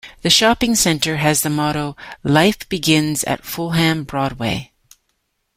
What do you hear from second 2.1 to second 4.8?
"Life Begins At Fulham Broadway".